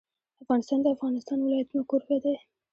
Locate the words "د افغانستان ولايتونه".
0.89-1.83